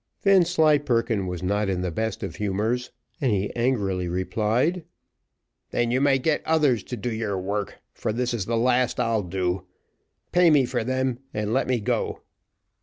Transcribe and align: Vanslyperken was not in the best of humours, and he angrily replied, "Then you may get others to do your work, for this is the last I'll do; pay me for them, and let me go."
Vanslyperken 0.23 1.27
was 1.27 1.43
not 1.43 1.69
in 1.69 1.81
the 1.81 1.91
best 1.91 2.23
of 2.23 2.37
humours, 2.37 2.89
and 3.21 3.31
he 3.31 3.55
angrily 3.55 4.07
replied, 4.07 4.83
"Then 5.69 5.91
you 5.91 6.01
may 6.01 6.17
get 6.17 6.41
others 6.43 6.81
to 6.85 6.97
do 6.97 7.13
your 7.13 7.37
work, 7.37 7.77
for 7.93 8.11
this 8.11 8.33
is 8.33 8.47
the 8.47 8.57
last 8.57 8.99
I'll 8.99 9.21
do; 9.21 9.67
pay 10.31 10.49
me 10.49 10.65
for 10.65 10.83
them, 10.83 11.19
and 11.35 11.53
let 11.53 11.67
me 11.67 11.79
go." 11.79 12.21